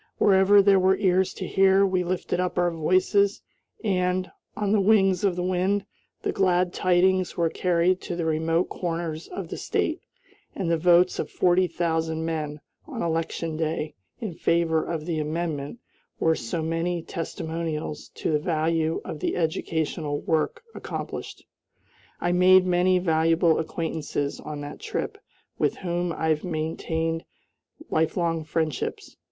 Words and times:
Wherever 0.17 0.63
there 0.63 0.79
were 0.79 0.97
ears 0.97 1.31
to 1.35 1.45
hear, 1.45 1.85
we 1.85 2.03
lifted 2.03 2.39
up 2.39 2.57
our 2.57 2.71
voices, 2.71 3.43
and, 3.83 4.31
on 4.57 4.71
the 4.71 4.81
wings 4.81 5.23
of 5.23 5.35
the 5.35 5.43
wind, 5.43 5.85
the 6.23 6.31
glad 6.31 6.73
tidings 6.73 7.37
were 7.37 7.51
carried 7.51 8.01
to 8.01 8.15
the 8.15 8.25
remote 8.25 8.63
corners 8.67 9.27
of 9.27 9.49
the 9.49 9.57
State, 9.57 10.01
and 10.55 10.71
the 10.71 10.77
votes 10.79 11.19
of 11.19 11.29
forty 11.29 11.67
thousand 11.67 12.25
men, 12.25 12.61
on 12.87 13.03
election 13.03 13.55
day, 13.55 13.93
in 14.19 14.33
favor 14.33 14.83
of 14.83 15.05
the 15.05 15.19
amendment 15.19 15.77
were 16.19 16.33
so 16.33 16.63
many 16.63 17.03
testimonials 17.03 18.09
to 18.15 18.31
the 18.31 18.39
value 18.39 19.01
of 19.05 19.19
the 19.19 19.35
educational 19.35 20.19
work 20.21 20.63
accomplished. 20.73 21.45
I 22.19 22.31
made 22.31 22.65
many 22.65 22.97
valuable 22.97 23.59
acquaintances, 23.59 24.39
on 24.39 24.61
that 24.61 24.79
trip, 24.79 25.19
with 25.59 25.75
whom 25.77 26.11
I 26.11 26.29
have 26.29 26.43
maintained 26.43 27.23
lifelong 27.91 28.43
friendships. 28.43 29.15